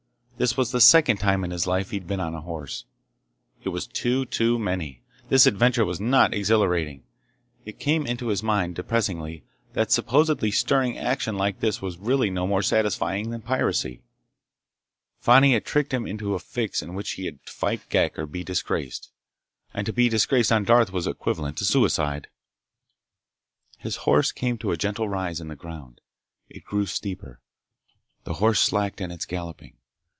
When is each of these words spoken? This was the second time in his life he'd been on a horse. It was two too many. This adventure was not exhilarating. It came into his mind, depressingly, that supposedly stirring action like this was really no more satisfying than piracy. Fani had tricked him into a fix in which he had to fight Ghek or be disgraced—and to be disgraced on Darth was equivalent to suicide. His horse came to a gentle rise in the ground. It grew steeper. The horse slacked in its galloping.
This 0.41 0.57
was 0.57 0.71
the 0.71 0.81
second 0.81 1.17
time 1.17 1.43
in 1.43 1.51
his 1.51 1.67
life 1.67 1.91
he'd 1.91 2.07
been 2.07 2.19
on 2.19 2.33
a 2.33 2.41
horse. 2.41 2.85
It 3.63 3.69
was 3.69 3.85
two 3.85 4.25
too 4.25 4.57
many. 4.57 5.03
This 5.29 5.45
adventure 5.45 5.85
was 5.85 5.99
not 5.99 6.33
exhilarating. 6.33 7.03
It 7.63 7.77
came 7.77 8.07
into 8.07 8.29
his 8.29 8.41
mind, 8.41 8.73
depressingly, 8.73 9.43
that 9.73 9.91
supposedly 9.91 10.49
stirring 10.49 10.97
action 10.97 11.37
like 11.37 11.59
this 11.59 11.79
was 11.79 11.99
really 11.99 12.31
no 12.31 12.47
more 12.47 12.63
satisfying 12.63 13.29
than 13.29 13.43
piracy. 13.43 14.01
Fani 15.19 15.53
had 15.53 15.63
tricked 15.63 15.93
him 15.93 16.07
into 16.07 16.33
a 16.33 16.39
fix 16.39 16.81
in 16.81 16.95
which 16.95 17.11
he 17.11 17.25
had 17.25 17.45
to 17.45 17.53
fight 17.53 17.87
Ghek 17.89 18.17
or 18.17 18.25
be 18.25 18.43
disgraced—and 18.43 19.85
to 19.85 19.93
be 19.93 20.09
disgraced 20.09 20.51
on 20.51 20.63
Darth 20.63 20.91
was 20.91 21.05
equivalent 21.05 21.57
to 21.57 21.65
suicide. 21.65 22.29
His 23.77 23.97
horse 24.09 24.31
came 24.31 24.57
to 24.57 24.71
a 24.71 24.75
gentle 24.75 25.07
rise 25.07 25.39
in 25.39 25.49
the 25.49 25.55
ground. 25.55 26.01
It 26.49 26.63
grew 26.65 26.87
steeper. 26.87 27.39
The 28.23 28.33
horse 28.41 28.59
slacked 28.59 28.99
in 29.01 29.11
its 29.11 29.27
galloping. 29.27 29.75